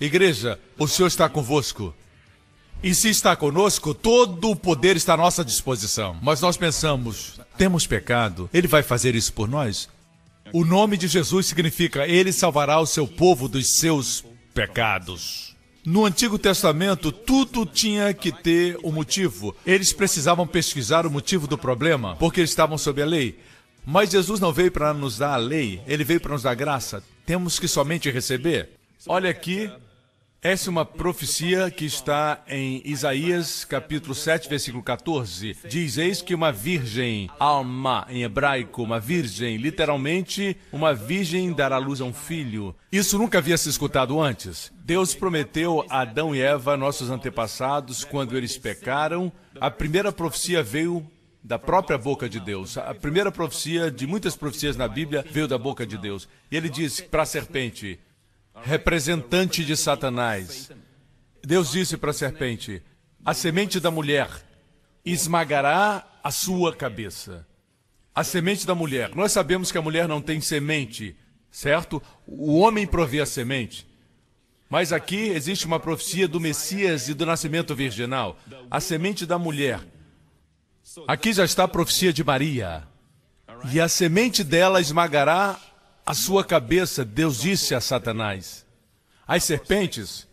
[0.00, 1.94] Igreja, o Senhor está convosco.
[2.82, 6.16] E se está conosco, todo o poder está à nossa disposição.
[6.22, 9.88] Mas nós pensamos, temos pecado, ele vai fazer isso por nós?
[10.52, 14.22] O nome de Jesus significa ele salvará o seu povo dos seus
[14.52, 15.56] pecados.
[15.84, 19.56] No Antigo Testamento, tudo tinha que ter um motivo.
[19.64, 23.38] Eles precisavam pesquisar o motivo do problema, porque eles estavam sob a lei.
[23.84, 27.02] Mas Jesus não veio para nos dar a lei, ele veio para nos dar graça.
[27.24, 28.70] Temos que somente receber.
[29.06, 29.70] Olha aqui
[30.42, 35.56] essa é uma profecia que está em Isaías capítulo 7, versículo 14.
[35.68, 42.00] Diz: Eis que uma virgem, alma em hebraico, uma virgem, literalmente, uma virgem dará luz
[42.00, 42.74] a um filho.
[42.92, 44.72] Isso nunca havia se escutado antes.
[44.84, 49.32] Deus prometeu a Adão e Eva, nossos antepassados, quando eles pecaram.
[49.60, 51.04] A primeira profecia veio
[51.42, 52.76] da própria boca de Deus.
[52.76, 56.28] A primeira profecia de muitas profecias na Bíblia veio da boca de Deus.
[56.50, 57.98] E ele disse para a serpente:
[58.62, 60.70] representante de Satanás.
[61.42, 62.82] Deus disse para a serpente:
[63.24, 64.28] A semente da mulher
[65.04, 67.46] esmagará a sua cabeça.
[68.14, 69.14] A semente da mulher.
[69.14, 71.14] Nós sabemos que a mulher não tem semente,
[71.50, 72.02] certo?
[72.26, 73.86] O homem provê a semente.
[74.68, 78.38] Mas aqui existe uma profecia do Messias e do nascimento virginal.
[78.70, 79.80] A semente da mulher.
[81.06, 82.82] Aqui já está a profecia de Maria.
[83.72, 85.58] E a semente dela esmagará
[86.06, 88.64] a sua cabeça, Deus disse a Satanás.
[89.26, 90.28] As serpentes,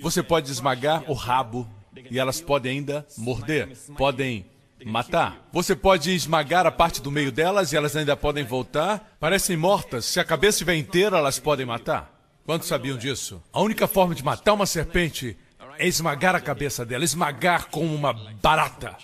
[0.00, 1.68] você pode esmagar o rabo
[2.10, 4.46] e elas podem ainda morder, podem
[4.86, 5.46] matar.
[5.52, 9.16] Você pode esmagar a parte do meio delas e elas ainda podem voltar.
[9.20, 10.06] Parecem mortas.
[10.06, 12.14] Se a cabeça estiver inteira, elas podem matar.
[12.46, 13.42] Quantos sabiam disso?
[13.52, 15.36] A única forma de matar uma serpente
[15.78, 18.96] é esmagar a cabeça dela, esmagar como uma barata.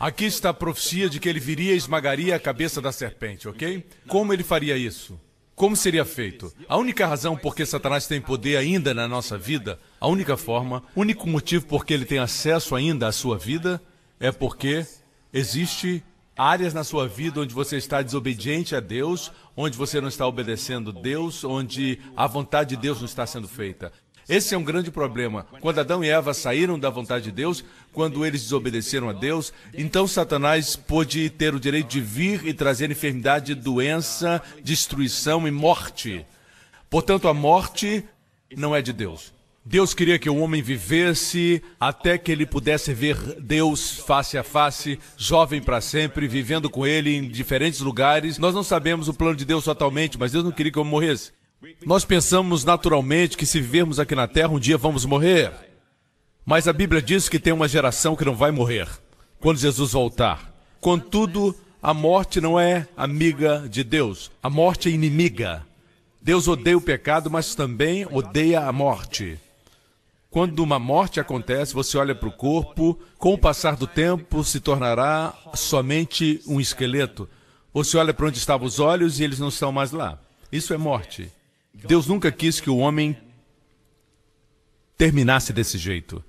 [0.00, 3.86] Aqui está a profecia de que ele viria e esmagaria a cabeça da serpente, ok?
[4.08, 5.20] Como ele faria isso?
[5.54, 6.50] Como seria feito?
[6.66, 10.82] A única razão por que Satanás tem poder ainda na nossa vida, a única forma,
[10.96, 13.78] o único motivo por que ele tem acesso ainda à sua vida,
[14.18, 14.86] é porque
[15.34, 16.02] existe
[16.34, 20.94] áreas na sua vida onde você está desobediente a Deus, onde você não está obedecendo
[20.94, 23.92] Deus, onde a vontade de Deus não está sendo feita.
[24.30, 25.44] Esse é um grande problema.
[25.60, 30.06] Quando Adão e Eva saíram da vontade de Deus, quando eles desobedeceram a Deus, então
[30.06, 36.24] Satanás pôde ter o direito de vir e trazer enfermidade, doença, destruição e morte.
[36.88, 38.04] Portanto, a morte
[38.56, 39.32] não é de Deus.
[39.64, 44.96] Deus queria que o homem vivesse até que ele pudesse ver Deus face a face,
[45.16, 48.38] jovem para sempre, vivendo com ele em diferentes lugares.
[48.38, 51.32] Nós não sabemos o plano de Deus totalmente, mas Deus não queria que eu morresse.
[51.84, 55.52] Nós pensamos naturalmente que se vivermos aqui na Terra, um dia vamos morrer.
[56.44, 58.88] Mas a Bíblia diz que tem uma geração que não vai morrer
[59.38, 60.52] quando Jesus voltar.
[60.80, 64.30] Contudo, a morte não é amiga de Deus.
[64.42, 65.66] A morte é inimiga.
[66.22, 69.38] Deus odeia o pecado, mas também odeia a morte.
[70.30, 74.60] Quando uma morte acontece, você olha para o corpo, com o passar do tempo se
[74.60, 77.28] tornará somente um esqueleto.
[77.74, 80.18] Você olha para onde estavam os olhos e eles não estão mais lá.
[80.50, 81.30] Isso é morte.
[81.74, 83.16] Deus nunca quis que o homem
[84.96, 86.22] terminasse desse jeito.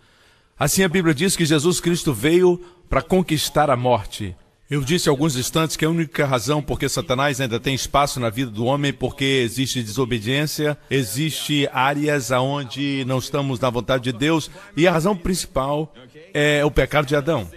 [0.58, 4.36] Assim a Bíblia diz que Jesus Cristo veio para conquistar a morte.
[4.70, 8.20] Eu disse há alguns instantes que a única razão por que Satanás ainda tem espaço
[8.20, 14.06] na vida do homem é porque existe desobediência, existe áreas aonde não estamos na vontade
[14.06, 15.94] de Deus, e a razão principal
[16.34, 17.52] é o pecado de Adão.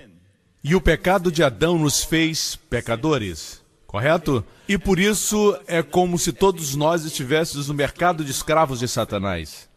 [0.65, 3.64] E o pecado de Adão nos fez pecadores
[3.94, 4.44] correto?
[4.69, 9.69] E por isso é como se todos nós estivéssemos no mercado de escravos de Satanás.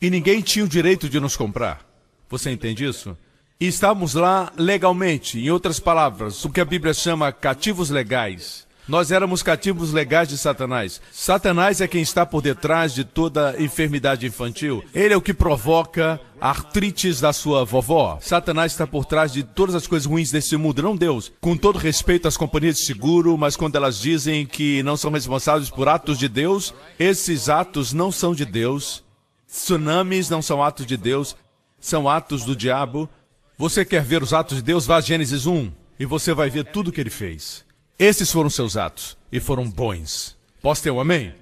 [0.00, 1.84] E ninguém tinha o direito de nos comprar.
[2.28, 3.16] Você entende isso?
[3.58, 8.65] E estávamos lá legalmente, em outras palavras, o que a Bíblia chama cativos legais.
[8.88, 11.00] Nós éramos cativos legais de Satanás.
[11.10, 14.84] Satanás é quem está por detrás de toda enfermidade infantil.
[14.94, 18.18] Ele é o que provoca artrites da sua vovó.
[18.20, 21.32] Satanás está por trás de todas as coisas ruins desse mundo, não Deus.
[21.40, 25.68] Com todo respeito às companhias de seguro, mas quando elas dizem que não são responsáveis
[25.68, 29.02] por atos de Deus, esses atos não são de Deus.
[29.48, 31.34] Tsunamis não são atos de Deus,
[31.80, 33.08] são atos do diabo.
[33.58, 34.86] Você quer ver os atos de Deus?
[34.86, 37.65] Vá a Gênesis 1 e você vai ver tudo o que ele fez.
[37.98, 40.36] Esses foram seus atos e foram bons.
[40.60, 41.34] Posso ter um amém?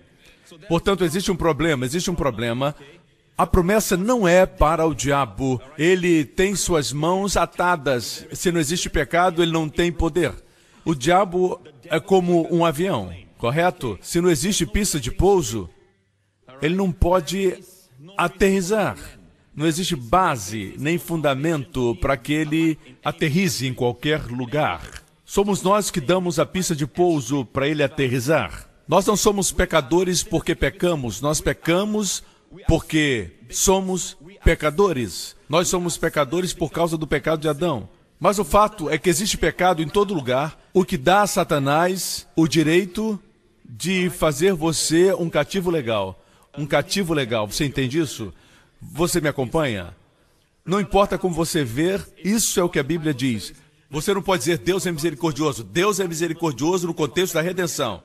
[0.69, 2.75] Portanto, existe um problema, existe um problema.
[3.37, 5.61] A promessa não é para o diabo.
[5.77, 8.25] Ele tem suas mãos atadas.
[8.33, 10.33] Se não existe pecado, ele não tem poder.
[10.85, 13.99] O diabo é como um avião, correto?
[14.01, 15.69] Se não existe pista de pouso,
[16.62, 17.59] ele não pode
[18.17, 18.97] aterrizar.
[19.56, 25.04] Não existe base nem fundamento para que ele aterrize em qualquer lugar.
[25.25, 28.69] Somos nós que damos a pista de pouso para ele aterrizar.
[28.87, 32.23] Nós não somos pecadores porque pecamos, nós pecamos
[32.69, 35.35] porque somos pecadores.
[35.49, 37.88] Nós somos pecadores por causa do pecado de Adão.
[38.21, 42.27] Mas o fato é que existe pecado em todo lugar, o que dá a Satanás
[42.37, 43.19] o direito
[43.65, 46.23] de fazer você um cativo legal.
[46.56, 48.32] Um cativo legal, você entende isso?
[48.81, 49.97] Você me acompanha?
[50.65, 53.53] Não importa como você ver, isso é o que a Bíblia diz.
[53.94, 55.62] Você não pode dizer Deus é misericordioso.
[55.62, 58.02] Deus é misericordioso no contexto da redenção.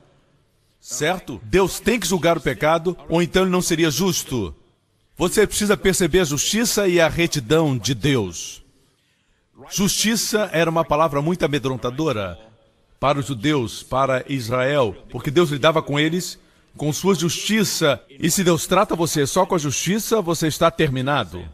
[0.80, 1.40] Certo?
[1.42, 4.54] Deus tem que julgar o pecado, ou então ele não seria justo.
[5.16, 8.62] Você precisa perceber a justiça e a retidão de Deus.
[9.68, 12.38] Justiça era uma palavra muito amedrontadora
[13.00, 16.38] para os judeus, para Israel, porque Deus lidava com eles
[16.76, 18.00] com sua justiça.
[18.08, 21.44] E se Deus trata você só com a justiça, você está terminado.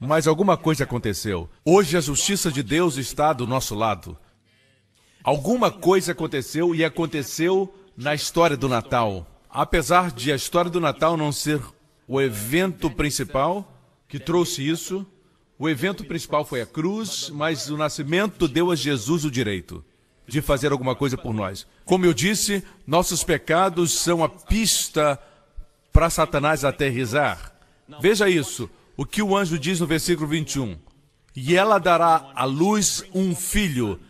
[0.00, 1.48] Mas alguma coisa aconteceu.
[1.64, 4.16] Hoje a justiça de Deus está do nosso lado.
[5.24, 9.26] Alguma coisa aconteceu e aconteceu na história do Natal.
[9.50, 11.60] Apesar de a história do Natal não ser
[12.06, 15.04] o evento principal que trouxe isso,
[15.58, 19.84] o evento principal foi a cruz, mas o nascimento deu a Jesus o direito
[20.26, 21.66] de fazer alguma coisa por nós.
[21.84, 25.18] Como eu disse, nossos pecados são a pista
[25.92, 27.52] para Satanás aterrizar.
[28.00, 30.76] Veja isso, o que o anjo diz no versículo 21.
[31.36, 34.00] E ela dará à luz um filho,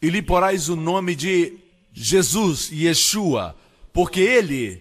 [0.00, 1.58] e lhe porás o nome de
[1.92, 3.56] Jesus, Yeshua,
[3.92, 4.80] porque ele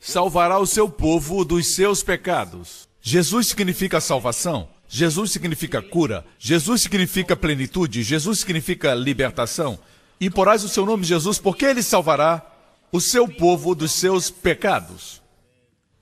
[0.00, 2.88] salvará o seu povo dos seus pecados.
[3.00, 4.68] Jesus significa salvação.
[4.88, 9.78] Jesus significa cura, Jesus significa plenitude, Jesus significa libertação.
[10.20, 12.44] E porás o seu nome Jesus, porque ele salvará
[12.92, 15.20] o seu povo dos seus pecados.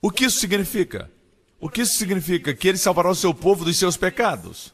[0.01, 1.11] O que isso significa?
[1.59, 2.53] O que isso significa?
[2.53, 4.73] Que ele salvará o seu povo dos seus pecados.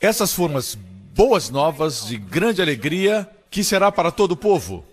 [0.00, 4.84] Essas foram as boas novas de grande alegria que será para todo o povo.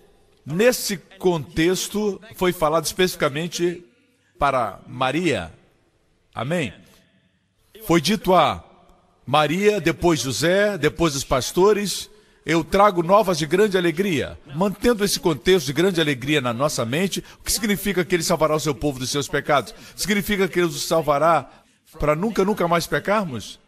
[0.44, 3.84] Nesse contexto, foi falado especificamente
[4.38, 5.52] para Maria.
[6.34, 6.72] Amém?
[7.86, 8.64] Foi dito a
[9.26, 12.10] Maria, depois José, depois os pastores,
[12.44, 14.38] eu trago novas de grande alegria.
[14.54, 18.54] Mantendo esse contexto de grande alegria na nossa mente, o que significa que ele salvará
[18.54, 19.74] o seu povo dos seus pecados?
[19.94, 21.48] Significa que ele os salvará
[21.98, 23.60] para nunca, nunca mais pecarmos?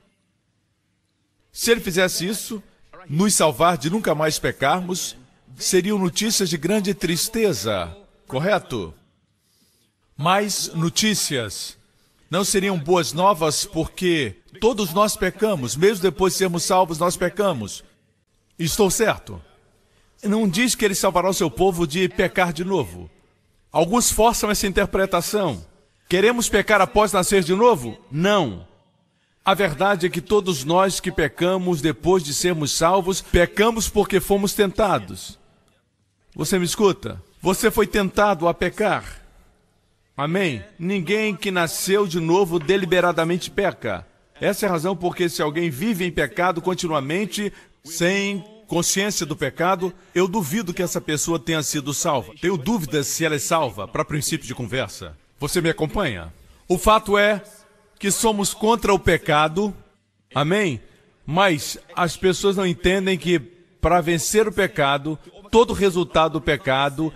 [1.52, 2.62] Se ele fizesse isso,
[3.08, 5.16] nos salvar de nunca mais pecarmos,
[5.56, 8.92] seriam notícias de grande tristeza, correto?
[10.16, 11.76] Mais notícias
[12.28, 17.84] não seriam boas novas porque todos nós pecamos, mesmo depois de sermos salvos, nós pecamos.
[18.58, 19.40] Estou certo?
[20.22, 23.10] Não diz que ele salvará o seu povo de pecar de novo.
[23.70, 25.64] Alguns forçam essa interpretação.
[26.08, 27.98] Queremos pecar após nascer de novo?
[28.10, 28.66] Não.
[29.44, 34.54] A verdade é que todos nós que pecamos depois de sermos salvos, pecamos porque fomos
[34.54, 35.38] tentados.
[36.34, 37.22] Você me escuta?
[37.42, 39.22] Você foi tentado a pecar.
[40.16, 40.64] Amém?
[40.78, 44.06] Ninguém que nasceu de novo deliberadamente peca.
[44.40, 47.52] Essa é a razão porque se alguém vive em pecado continuamente,
[47.84, 52.32] sem consciência do pecado, eu duvido que essa pessoa tenha sido salva.
[52.40, 55.16] Tenho dúvidas se ela é salva, para princípio de conversa.
[55.38, 56.32] Você me acompanha?
[56.66, 57.42] O fato é
[57.98, 59.74] que somos contra o pecado,
[60.34, 60.80] amém?
[61.26, 65.18] Mas as pessoas não entendem que para vencer o pecado,
[65.50, 67.12] todo resultado do pecado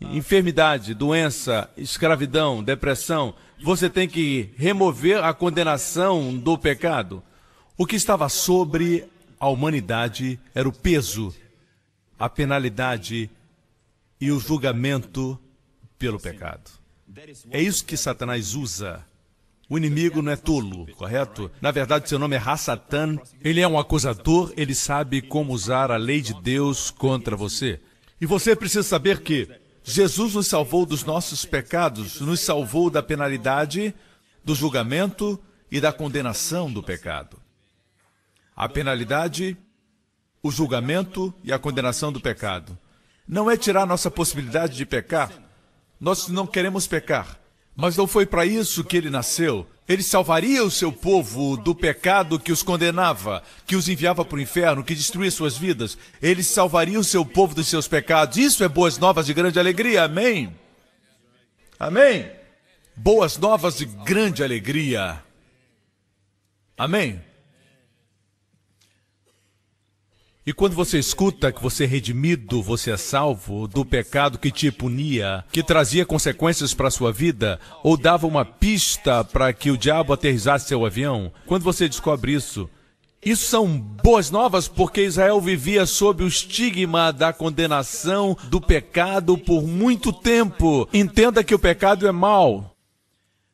[0.00, 7.22] enfermidade, doença, escravidão, depressão, você tem que remover a condenação do pecado.
[7.76, 9.04] O que estava sobre
[9.38, 11.34] a humanidade era o peso,
[12.18, 13.30] a penalidade
[14.20, 15.38] e o julgamento
[15.98, 16.70] pelo pecado.
[17.50, 19.04] É isso que Satanás usa.
[19.68, 21.50] O inimigo não é tolo, correto?
[21.60, 23.18] Na verdade, seu nome é Hassatan.
[23.42, 27.80] Ele é um acusador, ele sabe como usar a lei de Deus contra você.
[28.20, 29.48] E você precisa saber que
[29.82, 33.94] Jesus nos salvou dos nossos pecados, nos salvou da penalidade,
[34.44, 37.43] do julgamento e da condenação do pecado.
[38.56, 39.56] A penalidade,
[40.42, 42.78] o julgamento e a condenação do pecado.
[43.26, 45.32] Não é tirar nossa possibilidade de pecar.
[45.98, 47.38] Nós não queremos pecar.
[47.74, 49.66] Mas não foi para isso que ele nasceu.
[49.88, 54.40] Ele salvaria o seu povo do pecado que os condenava, que os enviava para o
[54.40, 55.98] inferno, que destruía suas vidas.
[56.22, 58.36] Ele salvaria o seu povo dos seus pecados.
[58.36, 60.04] Isso é boas novas de grande alegria.
[60.04, 60.54] Amém?
[61.78, 62.30] Amém?
[62.96, 65.22] Boas novas de grande alegria.
[66.78, 67.20] Amém?
[70.46, 74.70] E quando você escuta que você é redimido, você é salvo do pecado que te
[74.70, 79.78] punia, que trazia consequências para a sua vida, ou dava uma pista para que o
[79.78, 82.68] diabo aterrissasse seu avião, quando você descobre isso,
[83.24, 89.62] Isso são boas novas porque Israel vivia sob o estigma da condenação do pecado por
[89.66, 90.86] muito tempo.
[90.92, 92.76] Entenda que o pecado é mal,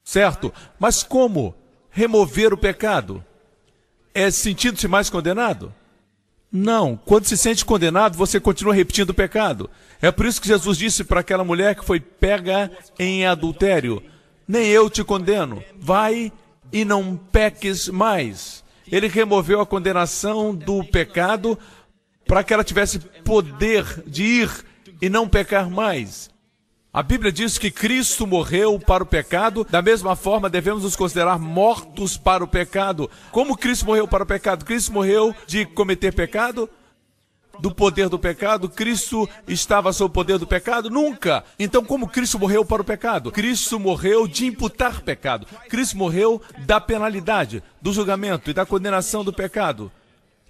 [0.03, 0.53] certo?
[0.77, 1.55] Mas como
[1.89, 3.25] remover o pecado?
[4.13, 5.73] É sentindo-se mais condenado?
[6.53, 6.97] Não.
[6.97, 9.71] Quando se sente condenado, você continua repetindo o pecado.
[10.03, 14.03] É por isso que Jesus disse para aquela mulher que foi pega em adultério:
[14.49, 15.63] Nem eu te condeno.
[15.79, 16.33] Vai
[16.73, 18.65] e não peques mais.
[18.91, 21.59] Ele removeu a condenação do pecado
[22.27, 24.65] para que ela tivesse poder de ir
[25.01, 26.31] e não pecar mais.
[26.93, 31.39] A Bíblia diz que Cristo morreu para o pecado, da mesma forma devemos nos considerar
[31.39, 33.09] mortos para o pecado.
[33.31, 34.65] Como Cristo morreu para o pecado?
[34.65, 36.69] Cristo morreu de cometer pecado?
[37.61, 38.69] Do poder do pecado?
[38.69, 40.91] Cristo estava sob o poder do pecado?
[40.91, 41.45] Nunca!
[41.61, 43.31] Então, como Cristo morreu para o pecado?
[43.31, 45.47] Cristo morreu de imputar pecado.
[45.69, 49.93] Cristo morreu da penalidade, do julgamento e da condenação do pecado.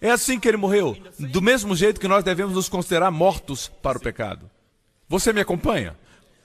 [0.00, 3.98] É assim que ele morreu, do mesmo jeito que nós devemos nos considerar mortos para
[3.98, 4.48] o pecado.
[5.06, 5.94] Você me acompanha?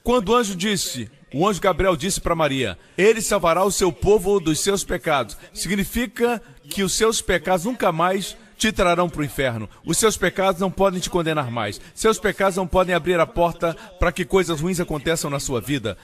[0.06, 4.40] Quando o anjo disse, o anjo Gabriel disse para Maria: Ele salvará o seu povo
[4.40, 5.36] dos seus pecados.
[5.52, 9.68] Significa que os seus pecados nunca mais te trarão para o inferno.
[9.84, 11.82] Os seus pecados não podem te condenar mais.
[11.96, 15.98] Seus pecados não podem abrir a porta para que coisas ruins aconteçam na sua vida.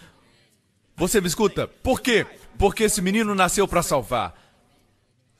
[0.95, 1.67] Você me escuta?
[1.67, 2.25] Por quê?
[2.57, 4.33] Porque esse menino nasceu para salvar.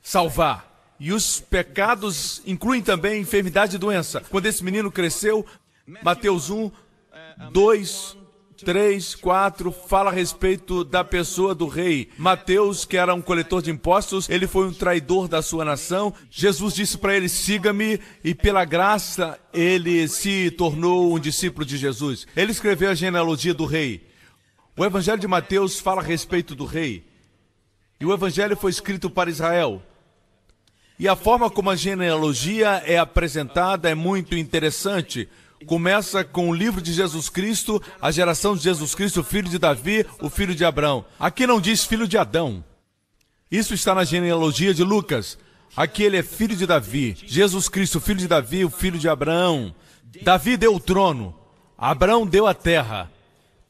[0.00, 0.94] Salvar.
[1.00, 4.22] E os pecados incluem também enfermidade e doença.
[4.30, 5.44] Quando esse menino cresceu,
[6.00, 6.70] Mateus 1,
[7.50, 8.21] 2,
[8.62, 12.08] 3, 4 fala a respeito da pessoa do rei.
[12.16, 16.14] Mateus, que era um coletor de impostos, ele foi um traidor da sua nação.
[16.30, 22.26] Jesus disse para ele: siga-me, e pela graça ele se tornou um discípulo de Jesus.
[22.36, 24.06] Ele escreveu a genealogia do rei.
[24.76, 27.04] O evangelho de Mateus fala a respeito do rei.
[28.00, 29.82] E o evangelho foi escrito para Israel.
[30.98, 35.28] E a forma como a genealogia é apresentada é muito interessante
[35.66, 40.06] começa com o livro de Jesus Cristo, a geração de Jesus Cristo, filho de Davi,
[40.20, 41.04] o filho de Abraão.
[41.18, 42.64] Aqui não diz filho de Adão.
[43.50, 45.38] Isso está na genealogia de Lucas.
[45.76, 47.16] Aqui ele é filho de Davi.
[47.26, 49.74] Jesus Cristo, filho de Davi, o filho de Abraão.
[50.22, 51.34] Davi deu o trono.
[51.76, 53.10] Abraão deu a terra.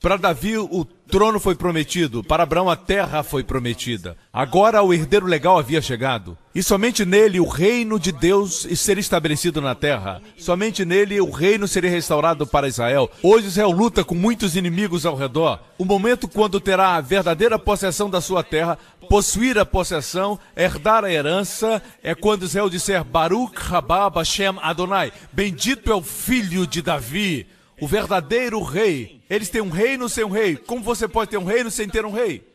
[0.02, 4.16] Para Davi, o trono foi prometido, para Abraão a terra foi prometida.
[4.32, 6.37] Agora o herdeiro legal havia chegado.
[6.52, 10.21] E somente nele o reino de Deus seria estabelecido na terra.
[10.37, 13.09] Somente nele o reino seria restaurado para Israel.
[13.23, 15.61] Hoje Israel luta com muitos inimigos ao redor.
[15.78, 18.76] O momento quando terá a verdadeira possessão da sua terra,
[19.09, 25.12] possuir a possessão, herdar a herança, é quando Israel disser Baruch Rabba Hashem Adonai.
[25.32, 27.47] Bendito é o filho de Davi
[27.81, 29.23] o verdadeiro rei.
[29.29, 30.57] Eles têm um reino sem um rei.
[30.57, 32.47] Como você pode ter um reino sem ter um rei?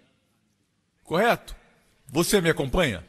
[1.03, 1.55] Correto?
[2.11, 3.03] Você me acompanha?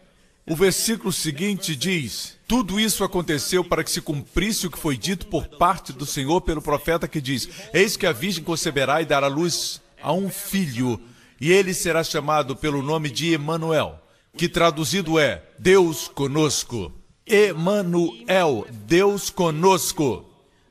[0.48, 5.26] O versículo seguinte diz: Tudo isso aconteceu para que se cumprisse o que foi dito
[5.26, 9.26] por parte do Senhor pelo profeta que diz: Eis que a virgem conceberá e dará
[9.26, 11.00] luz a um filho,
[11.40, 14.00] e ele será chamado pelo nome de Emanuel,
[14.36, 16.92] que traduzido é Deus conosco.
[17.26, 20.24] Emanuel, Deus conosco.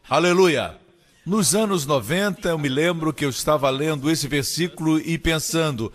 [0.09, 0.86] Aleluia.
[1.27, 5.91] Nos anos 90, eu me lembro que eu estava lendo esse versículo e pensando,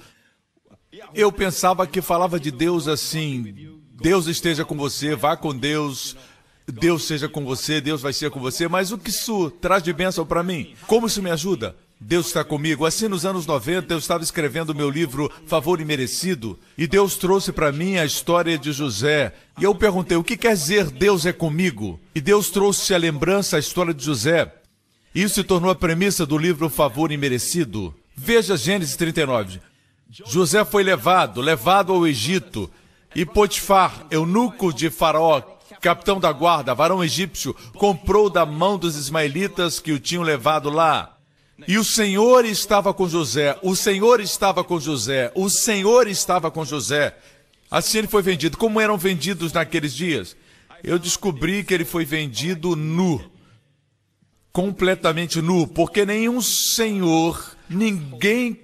[1.14, 6.18] eu pensava que falava de Deus assim: Deus esteja com você, vá com Deus,
[6.66, 9.90] Deus seja com você, Deus vai ser com você, mas o que isso traz de
[9.94, 10.74] bênção para mim?
[10.86, 11.74] Como isso me ajuda?
[11.98, 12.84] Deus está comigo.
[12.84, 17.72] Assim, nos anos 90, eu estava escrevendo meu livro Favor Imerecido e Deus trouxe para
[17.72, 19.32] mim a história de José.
[19.58, 21.98] E eu perguntei: o que quer dizer Deus é comigo?
[22.14, 24.58] E Deus trouxe a lembrança, a história de José.
[25.14, 27.95] Isso se tornou a premissa do livro Favor Imerecido.
[28.16, 29.61] Veja Gênesis 39.
[30.26, 32.71] José foi levado, levado ao Egito,
[33.14, 35.42] e Potifar, eunuco de Faraó,
[35.83, 41.19] capitão da guarda, varão egípcio, comprou da mão dos ismaelitas que o tinham levado lá.
[41.69, 46.64] E o Senhor estava com José, o Senhor estava com José, o Senhor estava com
[46.64, 47.14] José.
[47.71, 48.57] Assim ele foi vendido.
[48.57, 50.37] Como eram vendidos naqueles dias?
[50.83, 53.31] Eu descobri que ele foi vendido nu
[54.52, 58.61] completamente nu, porque nenhum senhor, ninguém,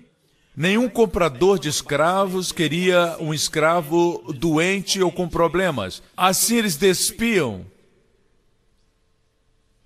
[0.57, 6.02] nenhum comprador de escravos queria um escravo doente ou com problemas.
[6.16, 7.64] Assim eles despiam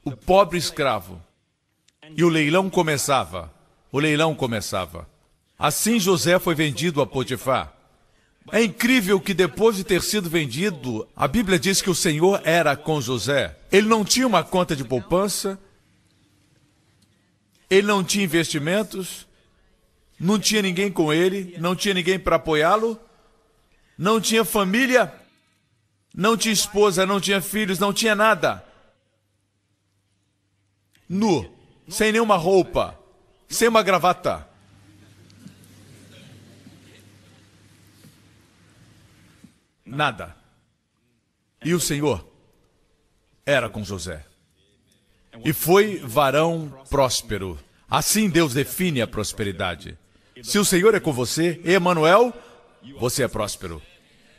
[0.04, 1.22] o pobre escravo.
[2.16, 3.52] E o leilão começava.
[3.90, 5.08] O leilão começava.
[5.58, 7.72] Assim José foi vendido a Potifar.
[8.50, 12.74] É incrível que depois de ter sido vendido, a Bíblia diz que o Senhor era
[12.74, 13.56] com José.
[13.70, 15.58] Ele não tinha uma conta de poupança,
[17.72, 19.26] ele não tinha investimentos,
[20.20, 23.00] não tinha ninguém com ele, não tinha ninguém para apoiá-lo,
[23.96, 25.12] não tinha família.
[26.14, 28.62] Não tinha esposa, não tinha filhos, não tinha nada.
[31.08, 31.50] Nu,
[31.88, 32.98] sem nenhuma roupa,
[33.48, 34.46] sem uma gravata.
[39.86, 40.36] Nada.
[41.64, 42.28] E o Senhor
[43.46, 44.31] era com José.
[45.44, 47.58] E foi varão próspero.
[47.88, 49.96] Assim Deus define a prosperidade.
[50.42, 52.32] Se o Senhor é com você, Emanuel,
[52.98, 53.80] você é próspero.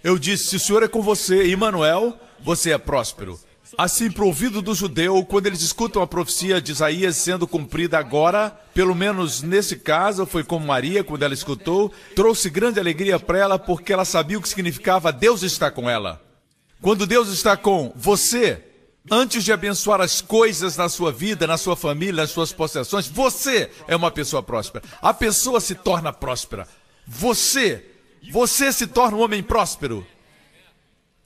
[0.03, 3.39] Eu disse: se o Senhor é com você, Emanuel, você é próspero.
[3.77, 7.97] Assim, para o ouvido do judeu, quando eles escutam a profecia de Isaías sendo cumprida
[7.97, 13.39] agora, pelo menos nesse caso, foi como Maria, quando ela escutou, trouxe grande alegria para
[13.39, 16.21] ela, porque ela sabia o que significava Deus está com ela.
[16.81, 18.62] Quando Deus está com você,
[19.10, 23.69] antes de abençoar as coisas na sua vida, na sua família, nas suas possessões, você
[23.88, 24.83] é uma pessoa próspera.
[25.01, 26.67] A pessoa se torna próspera.
[27.05, 27.86] Você,
[28.31, 30.05] você se torna um homem próspero.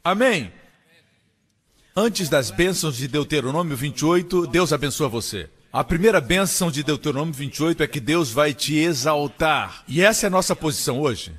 [0.04, 0.52] Amém?
[1.96, 5.50] Antes das bênçãos de Deuteronômio 28, Deus abençoa você.
[5.72, 9.84] A primeira bênção de Deuteronômio 28 é que Deus vai te exaltar.
[9.88, 11.34] E essa é a nossa posição hoje.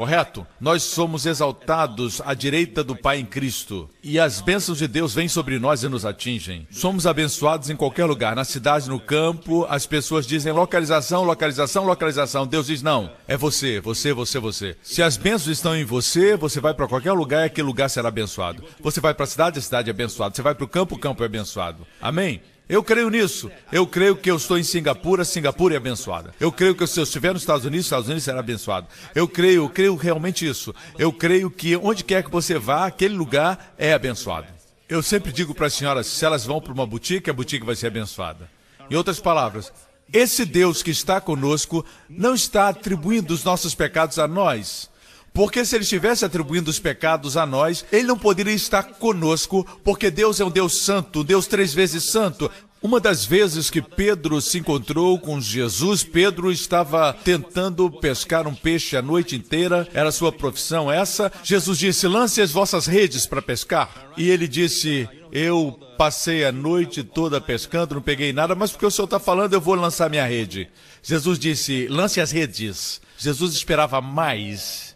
[0.00, 0.46] Correto?
[0.58, 3.86] Nós somos exaltados à direita do Pai em Cristo.
[4.02, 6.66] E as bênçãos de Deus vêm sobre nós e nos atingem.
[6.70, 9.66] Somos abençoados em qualquer lugar, na cidade, no campo.
[9.68, 12.46] As pessoas dizem localização, localização, localização.
[12.46, 13.12] Deus diz não.
[13.28, 14.74] É você, você, você, você.
[14.82, 18.08] Se as bênçãos estão em você, você vai para qualquer lugar e aquele lugar será
[18.08, 18.64] abençoado.
[18.80, 20.34] Você vai para a cidade, a cidade é abençoada.
[20.34, 21.86] Você vai para o campo, o campo é abençoado.
[22.00, 22.40] Amém?
[22.70, 23.50] Eu creio nisso.
[23.72, 26.32] Eu creio que eu estou em Singapura, Singapura é abençoada.
[26.38, 28.86] Eu creio que se eu estiver nos Estados Unidos, Estados Unidos será abençoado.
[29.12, 30.72] Eu creio, eu creio realmente isso.
[30.96, 34.46] Eu creio que onde quer que você vá, aquele lugar é abençoado.
[34.88, 37.74] Eu sempre digo para as senhoras, se elas vão para uma boutique, a boutique vai
[37.74, 38.48] ser abençoada.
[38.88, 39.72] Em outras palavras,
[40.12, 44.89] esse Deus que está conosco não está atribuindo os nossos pecados a nós.
[45.32, 50.10] Porque se ele estivesse atribuindo os pecados a nós, ele não poderia estar conosco, porque
[50.10, 52.50] Deus é um Deus santo, Deus três vezes santo.
[52.82, 58.96] Uma das vezes que Pedro se encontrou com Jesus, Pedro estava tentando pescar um peixe
[58.96, 61.30] a noite inteira, era sua profissão essa.
[61.44, 64.12] Jesus disse: Lance as vossas redes para pescar.
[64.16, 68.90] E ele disse: Eu passei a noite toda pescando, não peguei nada, mas porque o
[68.90, 70.66] senhor está falando, eu vou lançar minha rede.
[71.02, 73.02] Jesus disse: Lance as redes.
[73.18, 74.89] Jesus esperava mais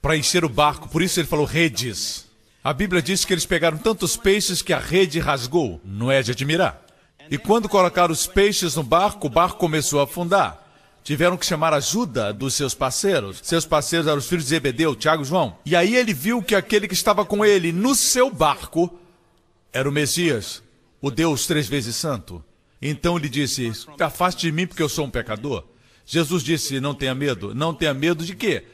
[0.00, 2.26] para encher o barco, por isso ele falou redes.
[2.62, 5.80] A Bíblia diz que eles pegaram tantos peixes que a rede rasgou.
[5.84, 6.84] Não é de admirar.
[7.30, 10.64] E quando colocaram os peixes no barco, o barco começou a afundar.
[11.04, 13.40] Tiveram que chamar ajuda dos seus parceiros.
[13.42, 15.56] Seus parceiros eram os filhos de Zebedeu, Tiago e João.
[15.64, 18.98] E aí ele viu que aquele que estava com ele no seu barco
[19.72, 20.62] era o Messias,
[21.00, 22.44] o Deus três vezes santo.
[22.80, 25.64] Então ele disse: Afaste de mim porque eu sou um pecador.
[26.04, 27.54] Jesus disse: Não tenha medo.
[27.54, 28.64] Não tenha medo de quê?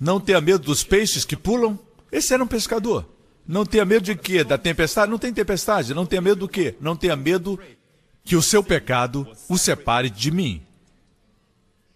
[0.00, 1.78] Não tenha medo dos peixes que pulam.
[2.10, 3.06] Esse era um pescador.
[3.46, 4.42] Não tenha medo de quê?
[4.42, 5.10] Da tempestade?
[5.10, 5.92] Não tem tempestade.
[5.92, 6.74] Não tenha medo do quê?
[6.80, 7.60] Não tenha medo
[8.24, 10.62] que o seu pecado o separe de mim.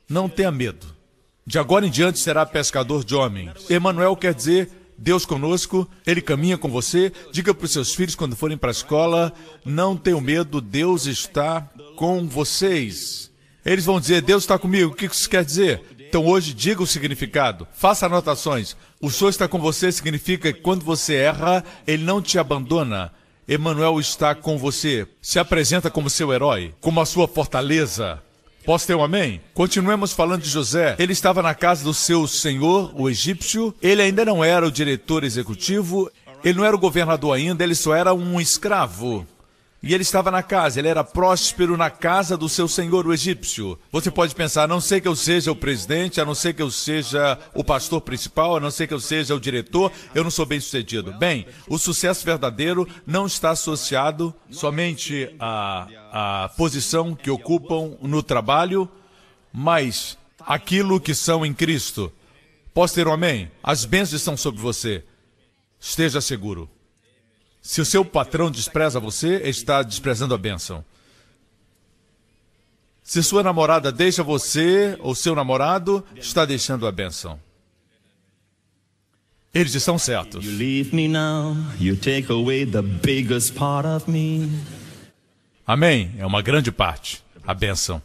[0.06, 0.86] Não tenha medo.
[1.46, 3.70] De agora em diante será pescador de homens.
[3.70, 7.12] Emanuel quer dizer Deus conosco, Ele caminha com você.
[7.32, 9.32] Diga para os seus filhos quando forem para a escola:
[9.64, 13.30] não tenham medo, Deus está com vocês.
[13.64, 14.92] Eles vão dizer: Deus está comigo.
[14.92, 15.82] O que isso quer dizer?
[16.14, 18.76] Então hoje diga o significado, faça anotações.
[19.00, 23.10] O Senhor está com você significa que quando você erra, Ele não te abandona.
[23.48, 28.22] Emmanuel está com você, se apresenta como seu herói, como a sua fortaleza.
[28.64, 29.40] Posso ter um amém?
[29.54, 30.94] Continuemos falando de José.
[31.00, 33.74] Ele estava na casa do seu senhor, o egípcio.
[33.82, 36.08] Ele ainda não era o diretor executivo.
[36.44, 39.26] Ele não era o governador ainda, ele só era um escravo.
[39.86, 43.78] E ele estava na casa, ele era próspero na casa do seu senhor, o egípcio.
[43.92, 46.62] Você pode pensar, a não ser que eu seja o presidente, a não ser que
[46.62, 50.30] eu seja o pastor principal, a não ser que eu seja o diretor, eu não
[50.30, 51.12] sou bem sucedido.
[51.18, 58.88] Bem, o sucesso verdadeiro não está associado somente à, à posição que ocupam no trabalho,
[59.52, 62.10] mas aquilo que são em Cristo.
[62.72, 63.50] Posso ter um amém?
[63.62, 65.04] As bênçãos estão sobre você.
[65.78, 66.70] Esteja seguro.
[67.64, 70.84] Se o seu patrão despreza você, está desprezando a bênção.
[73.02, 77.40] Se sua namorada deixa você ou seu namorado, está deixando a bênção.
[79.52, 80.44] Eles estão certos.
[85.66, 86.14] Amém.
[86.18, 87.24] É uma grande parte.
[87.46, 88.02] A bênção.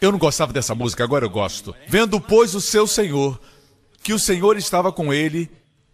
[0.00, 1.74] Eu não gostava dessa música, agora eu gosto.
[1.88, 3.40] Vendo, pois, o seu Senhor
[4.06, 5.50] que o Senhor estava com ele.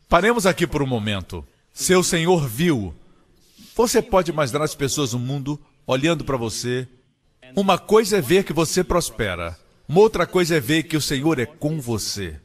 [0.06, 1.42] Paremos aqui por um momento.
[1.72, 2.94] Seu Senhor viu.
[3.74, 6.86] Você pode imaginar as pessoas no mundo olhando para você.
[7.56, 9.58] Uma coisa é ver que você prospera.
[9.88, 12.38] Uma outra coisa é ver que o Senhor é com você.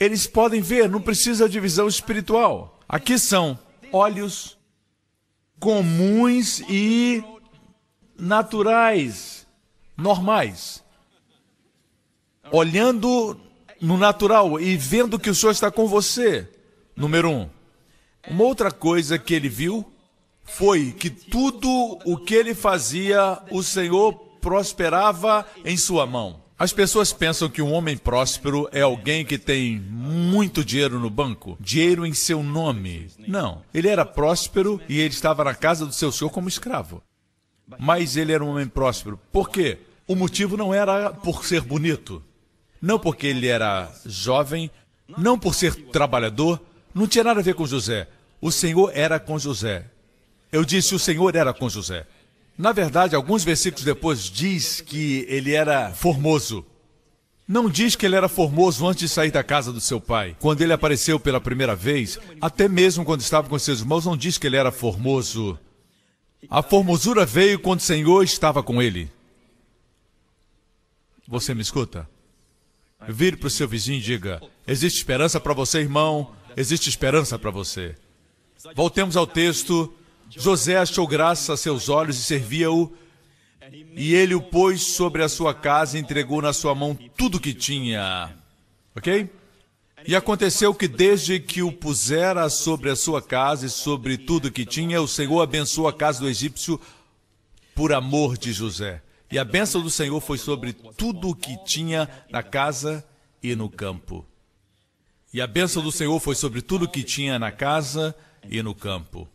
[0.00, 2.80] Eles podem ver, não precisa de visão espiritual.
[2.88, 3.56] Aqui são
[3.92, 4.58] olhos
[5.60, 7.22] comuns e
[8.18, 9.46] naturais,
[9.96, 10.82] normais.
[12.50, 13.40] Olhando
[13.84, 16.48] no natural e vendo que o Senhor está com você.
[16.96, 17.48] Número um.
[18.26, 19.84] Uma outra coisa que ele viu
[20.42, 21.68] foi que tudo
[22.06, 26.42] o que ele fazia, o Senhor prosperava em sua mão.
[26.58, 31.58] As pessoas pensam que um homem próspero é alguém que tem muito dinheiro no banco,
[31.60, 33.08] dinheiro em seu nome.
[33.18, 33.62] Não.
[33.74, 37.02] Ele era próspero e ele estava na casa do seu senhor como escravo.
[37.78, 39.20] Mas ele era um homem próspero.
[39.30, 39.78] Por quê?
[40.06, 42.22] O motivo não era por ser bonito,
[42.84, 44.70] não porque ele era jovem,
[45.16, 46.60] não por ser trabalhador,
[46.94, 48.06] não tinha nada a ver com José.
[48.42, 49.86] O Senhor era com José.
[50.52, 52.06] Eu disse: o Senhor era com José.
[52.58, 56.62] Na verdade, alguns versículos depois diz que ele era formoso.
[57.48, 60.36] Não diz que ele era formoso antes de sair da casa do seu pai.
[60.38, 64.36] Quando ele apareceu pela primeira vez, até mesmo quando estava com seus irmãos, não diz
[64.36, 65.58] que ele era formoso.
[66.50, 69.10] A formosura veio quando o Senhor estava com ele.
[71.26, 72.06] Você me escuta?
[73.08, 76.34] Vire para o seu vizinho e diga: Existe esperança para você, irmão?
[76.56, 77.94] Existe esperança para você.
[78.74, 79.92] Voltemos ao texto
[80.36, 82.92] José achou graça a seus olhos e servia-o,
[83.94, 87.54] e ele o pôs sobre a sua casa e entregou na sua mão tudo que
[87.54, 88.34] tinha.
[88.96, 89.30] Ok?
[90.06, 94.66] E aconteceu que desde que o pusera sobre a sua casa e sobre tudo que
[94.66, 96.80] tinha, o Senhor abençoou a casa do egípcio
[97.74, 99.00] por amor de José.
[99.34, 103.04] E a bênção do Senhor foi sobre tudo o que tinha na casa
[103.42, 104.24] e no campo.
[105.32, 108.14] E a bênção do Senhor foi sobre tudo o que tinha na casa
[108.48, 109.28] e no campo.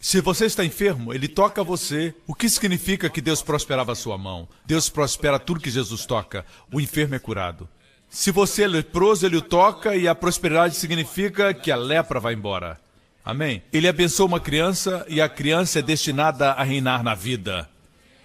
[0.00, 2.14] Se você está enfermo, ele toca você.
[2.26, 4.48] O que significa que Deus prosperava a sua mão?
[4.64, 6.42] Deus prospera tudo que Jesus toca.
[6.72, 7.68] O enfermo é curado.
[8.08, 12.32] Se você é leproso, ele o toca e a prosperidade significa que a lepra vai
[12.32, 12.80] embora.
[13.22, 13.62] Amém?
[13.70, 17.68] Ele abençoa uma criança e a criança é destinada a reinar na vida.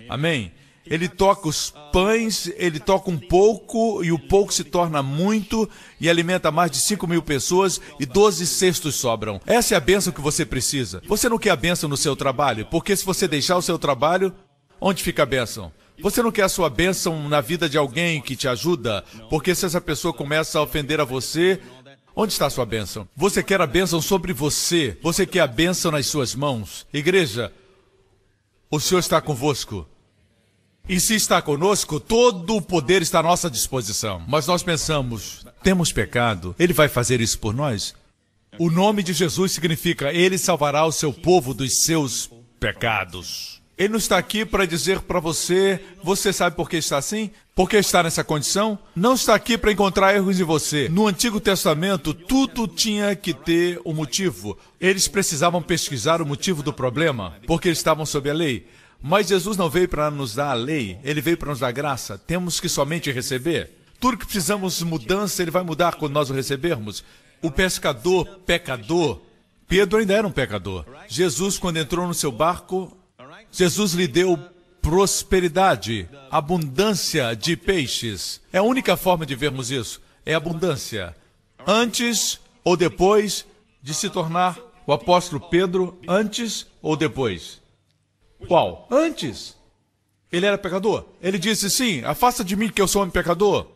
[0.09, 0.51] Amém?
[0.85, 6.09] Ele toca os pães, ele toca um pouco, e o pouco se torna muito, e
[6.09, 9.39] alimenta mais de 5 mil pessoas, e 12 cestos sobram.
[9.45, 11.01] Essa é a bênção que você precisa.
[11.07, 14.33] Você não quer a bênção no seu trabalho, porque se você deixar o seu trabalho,
[14.79, 15.71] onde fica a bênção?
[16.01, 19.65] Você não quer a sua bênção na vida de alguém que te ajuda, porque se
[19.65, 21.61] essa pessoa começa a ofender a você,
[22.15, 23.07] Onde está a sua bênção?
[23.15, 24.95] Você quer a bênção sobre você.
[25.01, 26.85] Você quer a bênção nas suas mãos.
[26.93, 27.51] Igreja,
[28.69, 29.87] o Senhor está convosco.
[30.87, 34.21] E se está conosco, todo o poder está à nossa disposição.
[34.27, 37.95] Mas nós pensamos, temos pecado, ele vai fazer isso por nós?
[38.59, 43.61] O nome de Jesus significa ele salvará o seu povo dos seus pecados.
[43.77, 47.31] Ele não está aqui para dizer para você, você sabe por que está assim?
[47.55, 48.77] Por que está nessa condição?
[48.93, 50.89] Não está aqui para encontrar erros em você.
[50.89, 54.57] No Antigo Testamento, tudo tinha que ter um motivo.
[54.81, 58.67] Eles precisavam pesquisar o motivo do problema, porque eles estavam sob a lei.
[59.05, 62.17] Mas Jesus não veio para nos dar a lei, ele veio para nos dar graça.
[62.17, 63.69] Temos que somente receber.
[63.99, 67.03] Tudo que precisamos de mudança, ele vai mudar quando nós o recebermos.
[67.41, 69.19] O pescador, pecador,
[69.67, 70.85] Pedro ainda era um pecador.
[71.09, 72.97] Jesus, quando entrou no seu barco,
[73.51, 74.39] Jesus lhe deu
[74.81, 78.39] prosperidade, abundância de peixes.
[78.53, 80.01] É a única forma de vermos isso.
[80.25, 81.13] É abundância.
[81.67, 83.45] Antes ou depois
[83.81, 87.62] de se tornar o apóstolo Pedro, antes ou depois?
[88.47, 88.87] Qual?
[88.91, 89.55] Antes.
[90.31, 91.05] Ele era pecador.
[91.21, 93.67] Ele disse: Sim, afasta de mim que eu sou um pecador.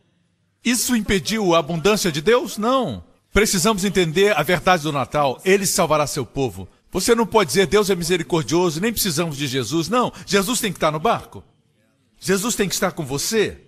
[0.64, 2.58] Isso impediu a abundância de Deus?
[2.58, 3.04] Não.
[3.32, 5.40] Precisamos entender a verdade do Natal.
[5.46, 6.68] Ele salvará seu povo.
[6.92, 9.90] Você não pode dizer Deus é misericordioso, nem precisamos de Jesus.
[9.90, 11.44] Não, Jesus tem que estar no barco.
[12.20, 13.62] Jesus tem que estar com você.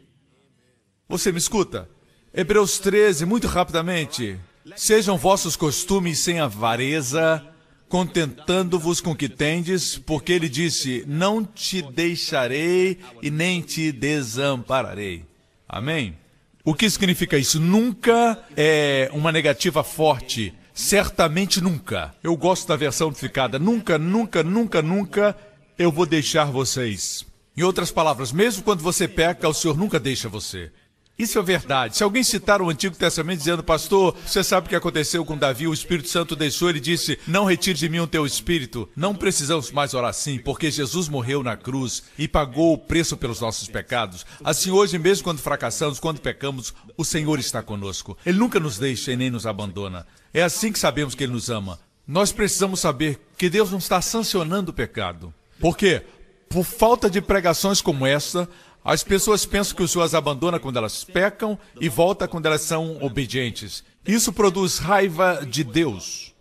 [1.07, 1.88] Você me escuta?
[2.33, 4.39] Hebreus 13, muito rapidamente.
[4.75, 7.45] Sejam vossos costumes sem avareza,
[7.89, 15.25] contentando-vos com o que tendes, porque ele disse: Não te deixarei e nem te desampararei.
[15.67, 16.15] Amém?
[16.63, 17.60] O que significa isso?
[17.60, 20.54] Nunca é uma negativa forte.
[20.73, 22.13] Certamente nunca.
[22.23, 23.60] Eu gosto da versão amplificada.
[23.60, 25.36] Nunca, nunca, nunca, nunca
[25.78, 27.25] eu vou deixar vocês.
[27.58, 30.71] Em outras palavras, mesmo quando você peca, o Senhor nunca deixa você.
[31.19, 31.97] Isso é verdade.
[31.97, 35.67] Se alguém citar o Antigo Testamento dizendo, pastor, você sabe o que aconteceu com Davi,
[35.67, 38.88] o Espírito Santo deixou, ele disse, não retire de mim o teu espírito.
[38.95, 43.41] Não precisamos mais orar assim, porque Jesus morreu na cruz e pagou o preço pelos
[43.41, 44.25] nossos pecados.
[44.41, 48.17] Assim, hoje, mesmo quando fracassamos, quando pecamos, o Senhor está conosco.
[48.25, 50.08] Ele nunca nos deixa e nem nos abandona.
[50.34, 51.82] É assim que sabemos que Ele nos ama.
[52.08, 55.34] Nós precisamos saber que Deus não está sancionando o pecado.
[55.60, 56.01] Por quê?
[56.47, 58.47] Por falta de pregações como essa,
[58.83, 62.61] As pessoas pensam que o Senhor as abandona quando elas pecam e volta quando elas
[62.61, 63.83] são obedientes.
[64.07, 66.33] Isso produz raiva de Deus.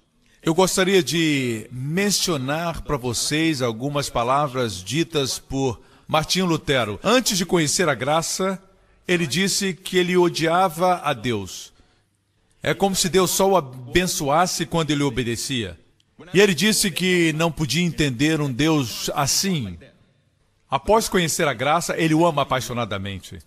[0.42, 6.98] Eu gostaria de mencionar para vocês algumas palavras ditas por Martinho Lutero.
[7.03, 8.59] Antes de conhecer a graça,
[9.07, 11.72] ele disse que ele odiava a Deus.
[12.62, 15.79] É como se Deus só o abençoasse quando ele obedecia.
[16.33, 19.79] E ele disse que não podia entender um Deus assim.
[20.71, 23.39] Após conhecer a graça, ele o ama apaixonadamente.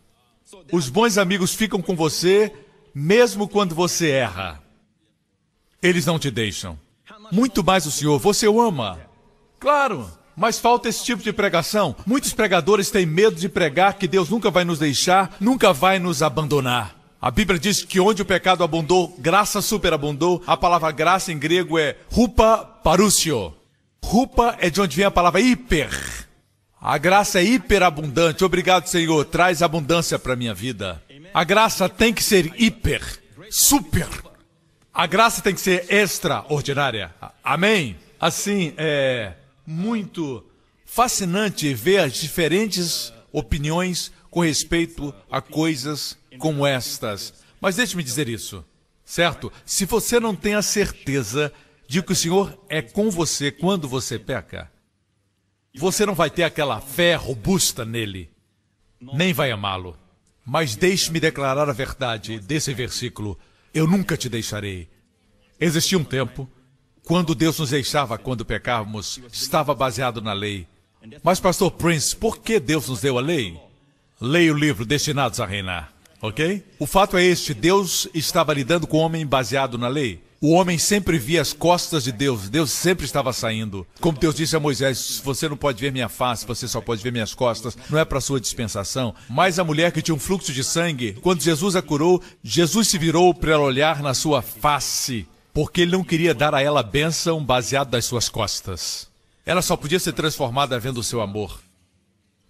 [0.72, 2.52] Os bons amigos ficam com você
[2.94, 4.62] mesmo quando você erra.
[5.82, 6.78] Eles não te deixam.
[7.32, 9.00] Muito mais o Senhor, você o ama.
[9.60, 11.96] Claro, mas falta esse tipo de pregação.
[12.06, 16.22] Muitos pregadores têm medo de pregar que Deus nunca vai nos deixar, nunca vai nos
[16.22, 16.96] abandonar.
[17.22, 20.42] A Bíblia diz que onde o pecado abundou, graça superabundou.
[20.48, 23.54] A palavra graça em grego é rupa parúcio.
[24.04, 26.21] Rupa é de onde vem a palavra hiper.
[26.84, 28.44] A graça é hiperabundante.
[28.44, 29.24] Obrigado, Senhor.
[29.26, 31.00] Traz abundância para minha vida.
[31.32, 34.08] A graça tem que ser hiper, super.
[34.92, 37.14] A graça tem que ser extraordinária.
[37.44, 37.98] Amém?
[38.20, 40.44] Assim, é muito
[40.84, 47.36] fascinante ver as diferentes opiniões com respeito a coisas como estas.
[47.62, 48.66] Mas deixe-me dizer isso,
[49.06, 49.54] certo?
[49.64, 51.54] Se você não tem a certeza
[51.88, 54.70] de que o Senhor é com você quando você peca,
[55.80, 58.30] você não vai ter aquela fé robusta nele,
[59.00, 59.98] nem vai amá-lo.
[60.46, 63.38] Mas deixe-me declarar a verdade desse versículo:
[63.74, 64.90] Eu nunca te deixarei.
[65.60, 66.50] Existia um tempo
[67.04, 70.68] quando Deus nos deixava quando pecávamos, estava baseado na lei.
[71.24, 73.60] Mas, pastor Prince, por que Deus nos deu a lei?
[74.20, 75.92] Leia o livro Destinados a Reinar.
[76.22, 76.64] Ok?
[76.78, 80.22] O fato é este: Deus estava lidando com o homem baseado na lei.
[80.44, 83.86] O homem sempre via as costas de Deus, Deus sempre estava saindo.
[84.00, 87.12] Como Deus disse a Moisés: Você não pode ver minha face, você só pode ver
[87.12, 89.14] minhas costas, não é para sua dispensação.
[89.30, 92.98] Mas a mulher que tinha um fluxo de sangue, quando Jesus a curou, Jesus se
[92.98, 97.46] virou para ela olhar na sua face, porque ele não queria dar a ela bênção
[97.46, 99.08] baseado nas suas costas.
[99.46, 101.62] Ela só podia ser transformada vendo o seu amor.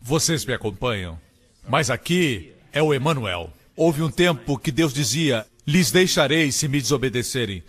[0.02, 1.20] Vocês me acompanham?
[1.68, 3.52] Mas aqui é o Emanuel.
[3.76, 7.62] Houve um tempo que Deus dizia: Lhes deixarei se me desobedecerem.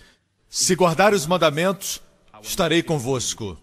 [0.55, 2.03] Se guardarem os mandamentos,
[2.43, 3.59] estarei convosco.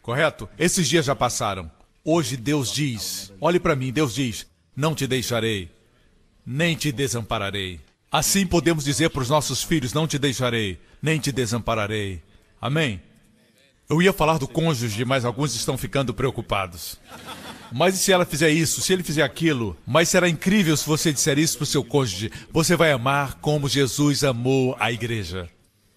[0.00, 0.48] Correto?
[0.56, 1.68] Esses dias já passaram.
[2.04, 5.68] Hoje Deus diz: Olhe para mim, Deus diz: Não te deixarei,
[6.46, 7.80] nem te desampararei.
[8.12, 12.22] Assim podemos dizer para os nossos filhos: Não te deixarei, nem te desampararei.
[12.60, 13.02] Amém?
[13.88, 16.96] Eu ia falar do cônjuge, mas alguns estão ficando preocupados.
[17.72, 19.76] Mas e se ela fizer isso, se ele fizer aquilo?
[19.84, 22.30] Mas será incrível se você disser isso para o seu cônjuge.
[22.52, 25.50] Você vai amar como Jesus amou a igreja.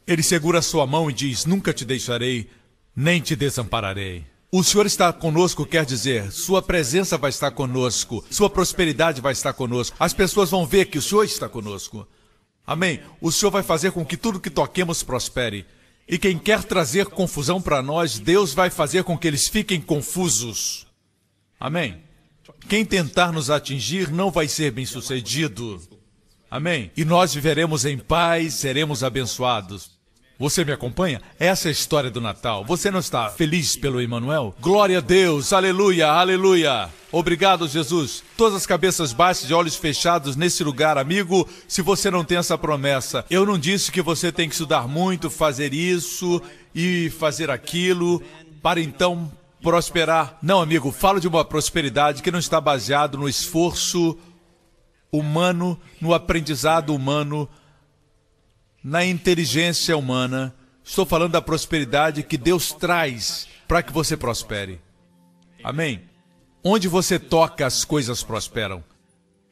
[0.06, 2.50] Ele segura sua mão e diz: Nunca te deixarei,
[2.96, 4.26] nem te desampararei.
[4.52, 9.52] O Senhor está conosco, quer dizer, Sua presença vai estar conosco, Sua prosperidade vai estar
[9.54, 9.96] conosco.
[10.00, 12.08] As pessoas vão ver que o Senhor está conosco.
[12.66, 13.00] Amém?
[13.20, 15.66] O Senhor vai fazer com que tudo que toquemos prospere.
[16.08, 20.86] E quem quer trazer confusão para nós, Deus vai fazer com que eles fiquem confusos.
[21.60, 22.04] Amém?
[22.70, 25.82] Quem tentar nos atingir não vai ser bem sucedido.
[26.52, 26.92] Amém?
[26.96, 29.93] E nós viveremos em paz, seremos abençoados.
[30.44, 31.22] Você me acompanha?
[31.40, 32.66] Essa é a história do Natal.
[32.66, 34.54] Você não está feliz pelo Emmanuel?
[34.60, 36.90] Glória a Deus, aleluia, aleluia.
[37.14, 38.22] Obrigado, Jesus.
[38.36, 41.48] Todas as cabeças baixas e olhos fechados nesse lugar, amigo.
[41.66, 45.30] Se você não tem essa promessa, eu não disse que você tem que estudar muito,
[45.30, 46.42] fazer isso
[46.76, 48.22] e fazer aquilo,
[48.62, 50.40] para então prosperar.
[50.42, 54.18] Não, amigo, falo de uma prosperidade que não está baseado no esforço
[55.10, 57.48] humano, no aprendizado humano,
[58.84, 60.54] na inteligência humana.
[60.84, 64.82] Estou falando da prosperidade que Deus traz para que você prospere.
[65.64, 66.04] Amém?
[66.64, 68.84] Onde você toca, as coisas prosperam.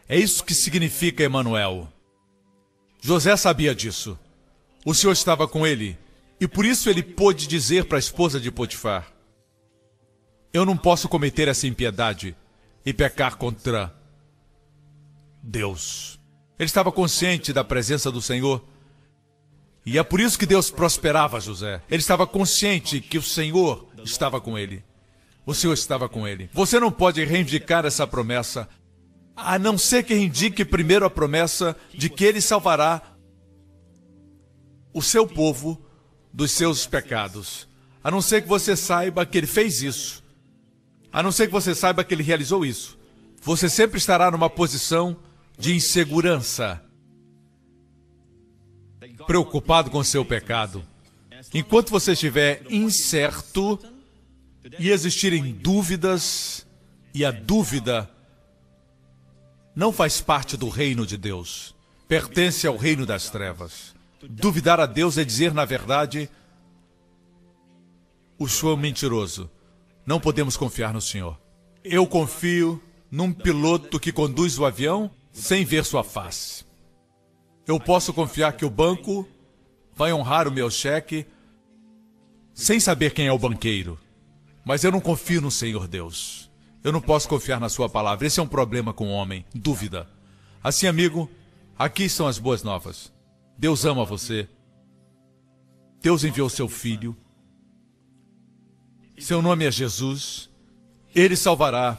[0.08, 1.88] É isso que significa Emanuel.
[3.02, 4.20] José sabia disso.
[4.86, 5.98] O Senhor estava com ele,
[6.40, 9.12] e por isso ele pôde dizer para a esposa de Potifar:
[10.54, 12.36] eu não posso cometer essa impiedade
[12.86, 13.94] e pecar contra
[15.42, 16.20] Deus.
[16.60, 18.62] Ele estava consciente da presença do Senhor.
[19.86, 21.82] E é por isso que Deus prosperava José.
[21.90, 24.84] Ele estava consciente que o Senhor estava com ele.
[25.46, 26.50] O Senhor estava com ele.
[26.54, 28.70] Você não pode reivindicar essa promessa,
[29.36, 33.02] a não ser que reivindique primeiro a promessa de que ele salvará
[34.94, 35.84] o seu povo
[36.32, 37.68] dos seus pecados.
[38.04, 40.22] A não ser que você saiba que ele fez isso
[41.12, 42.98] a não ser que você saiba que ele realizou isso.
[43.42, 45.18] Você sempre estará numa posição
[45.58, 46.82] de insegurança,
[49.26, 50.84] preocupado com seu pecado.
[51.54, 53.80] Enquanto você estiver incerto
[54.80, 56.66] e existirem dúvidas,
[57.14, 58.10] e a dúvida
[59.76, 61.76] não faz parte do reino de Deus.
[62.08, 63.96] Pertence ao reino das trevas.
[64.30, 66.30] Duvidar a Deus é dizer, na verdade,
[68.38, 69.50] o senhor é mentiroso.
[70.06, 71.40] Não podemos confiar no senhor.
[71.84, 76.66] Eu confio num piloto que conduz o avião sem ver sua face.
[77.72, 79.26] Eu posso confiar que o banco
[79.96, 81.26] vai honrar o meu cheque
[82.54, 83.98] sem saber quem é o banqueiro.
[84.66, 86.52] Mas eu não confio no Senhor Deus.
[86.84, 88.28] Eu não posso confiar na Sua palavra.
[88.28, 89.46] Esse é um problema com o homem.
[89.56, 90.06] Dúvida.
[90.62, 91.32] Assim, amigo,
[91.80, 93.10] aqui são as boas novas.
[93.58, 94.50] Deus ama você.
[96.02, 97.16] Deus enviou seu filho.
[99.18, 100.50] Seu nome é Jesus.
[101.16, 101.98] Ele salvará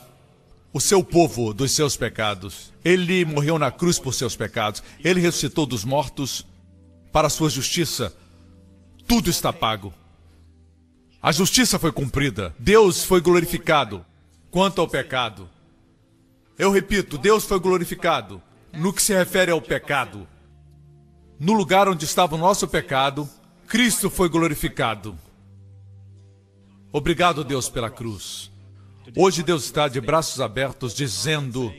[0.73, 2.73] o seu povo dos seus pecados.
[2.85, 4.83] Ele morreu na cruz por seus pecados.
[5.05, 6.47] Ele ressuscitou dos mortos
[7.13, 8.15] para a sua justiça.
[9.07, 9.93] Tudo está pago.
[11.21, 12.55] A justiça foi cumprida.
[12.59, 14.05] Deus foi glorificado
[14.51, 15.49] quanto ao pecado.
[16.59, 20.27] Eu repito, Deus foi glorificado no que se refere ao pecado.
[21.39, 23.29] No lugar onde estava o nosso pecado,
[23.67, 25.19] Cristo foi glorificado.
[26.93, 28.52] Obrigado, Deus, pela cruz.
[29.17, 31.73] Hoje Deus está de braços abertos dizendo: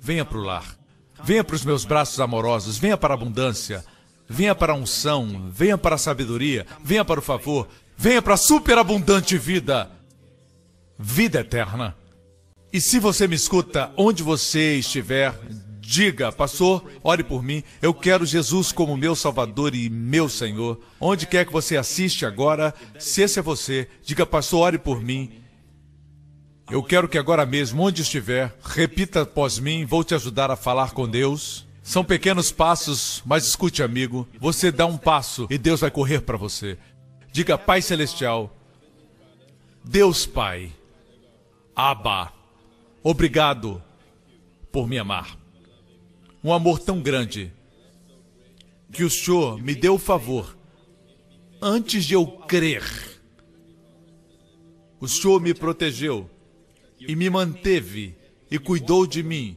[0.00, 0.78] venha para o lar.
[1.22, 3.84] Venha para os meus braços amorosos, venha para a abundância,
[4.26, 7.68] venha para a unção, venha para a sabedoria, venha para o favor,
[8.02, 9.90] Venha para a superabundante vida,
[10.98, 11.94] vida eterna.
[12.72, 15.38] E se você me escuta, onde você estiver,
[15.78, 17.62] diga, pastor, ore por mim.
[17.82, 20.80] Eu quero Jesus como meu Salvador e meu Senhor.
[20.98, 25.39] Onde quer que você assiste agora, se esse é você, diga, pastor, ore por mim.
[26.70, 30.92] Eu quero que agora mesmo, onde estiver, repita após mim, vou te ajudar a falar
[30.92, 31.66] com Deus.
[31.82, 34.28] São pequenos passos, mas escute, amigo.
[34.38, 36.78] Você dá um passo e Deus vai correr para você.
[37.32, 38.56] Diga Pai Celestial,
[39.84, 40.72] Deus Pai,
[41.74, 42.32] Abba,
[43.02, 43.82] obrigado
[44.70, 45.36] por me amar.
[46.42, 47.52] Um amor tão grande
[48.92, 50.56] que o Senhor me deu o favor
[51.60, 52.84] antes de eu crer.
[55.00, 56.29] O Senhor me protegeu
[57.00, 58.14] e me manteve
[58.50, 59.56] e cuidou de mim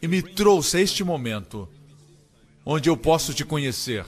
[0.00, 1.68] e me trouxe a este momento
[2.64, 4.04] onde eu posso te conhecer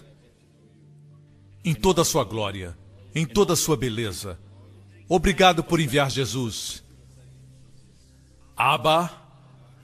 [1.65, 2.77] em toda a sua glória,
[3.15, 4.39] em toda a sua beleza.
[5.09, 6.83] Obrigado por enviar Jesus.
[8.57, 9.11] Abba,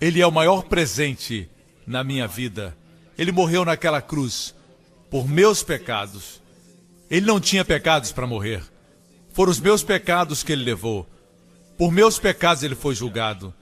[0.00, 1.48] ele é o maior presente
[1.86, 2.76] na minha vida.
[3.16, 4.54] Ele morreu naquela cruz
[5.10, 6.42] por meus pecados.
[7.10, 8.62] Ele não tinha pecados para morrer.
[9.32, 11.06] Foram os meus pecados que ele levou.
[11.76, 13.52] Por meus pecados ele foi julgado.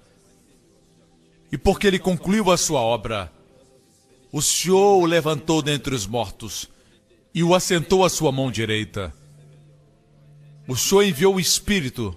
[1.51, 3.31] E porque ele concluiu a sua obra,
[4.33, 6.69] o Senhor o levantou dentre os mortos
[7.35, 9.15] e o assentou à sua mão direita.
[10.67, 12.17] O Senhor enviou o Espírito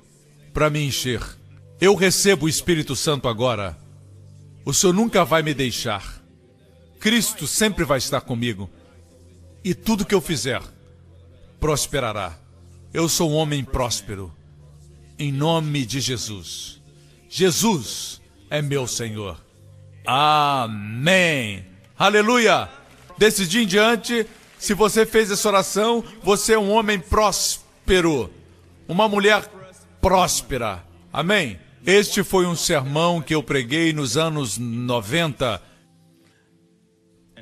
[0.53, 1.21] para me encher.
[1.79, 3.77] Eu recebo o Espírito Santo agora.
[4.63, 6.21] O Senhor nunca vai me deixar.
[6.99, 8.69] Cristo sempre vai estar comigo.
[9.63, 10.62] E tudo que eu fizer
[11.60, 12.38] prosperará.
[12.93, 14.35] Eu sou um homem próspero.
[15.17, 16.82] Em nome de Jesus.
[17.30, 19.41] Jesus é meu Senhor.
[20.06, 21.65] Amém.
[21.97, 22.69] Aleluia.
[23.17, 28.30] Desse dia em diante, se você fez essa oração, você é um homem próspero,
[28.88, 29.49] uma mulher
[30.01, 30.84] próspera.
[31.13, 31.60] Amém?
[31.86, 35.62] Este foi um sermão que eu preguei nos anos 90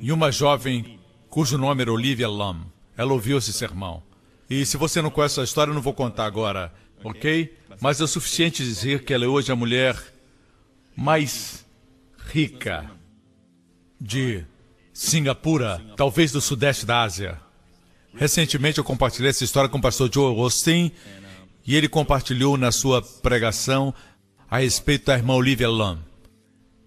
[0.00, 2.66] e uma jovem cujo nome era Olivia Lam.
[2.96, 4.02] Ela ouviu esse sermão.
[4.48, 6.72] E se você não conhece a história, eu não vou contar agora,
[7.04, 7.54] ok?
[7.80, 9.96] Mas é suficiente dizer que ela é hoje a mulher
[10.96, 11.64] mais
[12.32, 12.90] rica
[14.00, 14.44] de
[14.92, 17.38] Singapura, talvez do sudeste da Ásia.
[18.14, 20.90] Recentemente eu compartilhei essa história com o pastor Joe Austin
[21.66, 23.92] e ele compartilhou na sua pregação
[24.48, 25.98] a respeito da irmã Olivia Lam.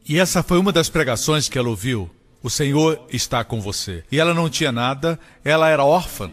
[0.07, 2.09] E essa foi uma das pregações que ela ouviu.
[2.41, 4.05] O Senhor está com você.
[4.09, 6.31] E ela não tinha nada, ela era órfã.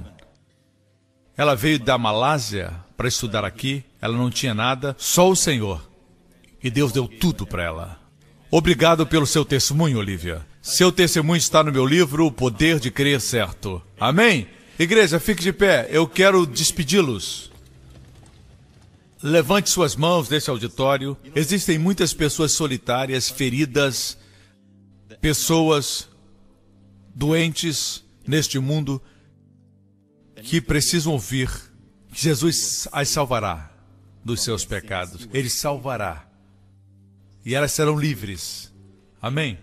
[1.36, 5.88] Ela veio da Malásia para estudar aqui, ela não tinha nada, só o Senhor.
[6.62, 8.00] E Deus deu tudo para ela.
[8.50, 10.46] Obrigado pelo seu testemunho, Olivia.
[10.62, 13.82] Seu testemunho está no meu livro, O Poder de Crer Certo.
[13.98, 14.46] Amém?
[14.78, 15.88] Igreja, fique de pé.
[15.90, 17.50] Eu quero despedi-los.
[19.22, 21.16] Levante suas mãos desse auditório.
[21.34, 24.16] Existem muitas pessoas solitárias, feridas,
[25.20, 26.08] pessoas
[27.14, 29.02] doentes neste mundo
[30.44, 31.50] que precisam ouvir
[32.12, 33.72] que Jesus as salvará
[34.22, 35.26] dos seus pecados.
[35.32, 36.28] Ele salvará.
[37.44, 38.72] E elas serão livres.
[39.20, 39.58] Amém?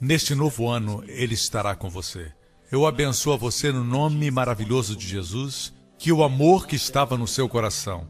[0.00, 2.32] Neste novo ano, Ele estará com você.
[2.72, 7.26] Eu abençoo a você no nome maravilhoso de Jesus, que o amor que estava no
[7.26, 8.06] seu coração,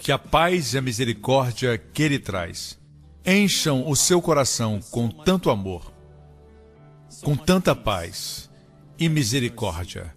[0.00, 2.78] que a paz e a misericórdia que Ele traz,
[3.24, 5.92] encham o seu coração com tanto amor,
[7.22, 8.49] com tanta paz
[9.00, 10.14] e misericórdia,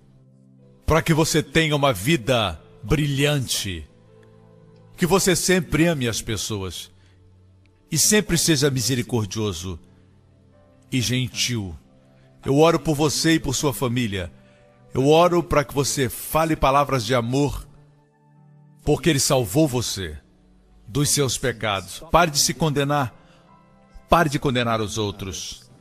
[0.86, 3.88] para que você tenha uma vida brilhante,
[4.98, 6.92] que você sempre ame as pessoas
[7.90, 9.80] e sempre seja misericordioso
[10.92, 11.74] e gentil.
[12.46, 14.30] Eu oro por você e por sua família.
[14.94, 17.66] Eu oro para que você fale palavras de amor,
[18.84, 20.18] porque Ele salvou você
[20.86, 22.04] dos seus pecados.
[22.12, 23.16] Pare de se condenar.
[24.10, 25.72] Pare de condenar os outros.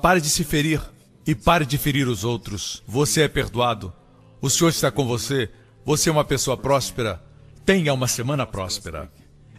[0.00, 0.80] Pare de se ferir
[1.26, 2.82] e pare de ferir os outros.
[2.86, 3.92] Você é perdoado.
[4.40, 5.50] O Senhor está com você.
[5.84, 7.22] Você é uma pessoa próspera.
[7.64, 9.10] Tenha uma semana próspera.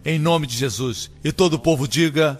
[0.03, 1.11] Em nome de Jesus.
[1.23, 2.39] E todo o povo diga.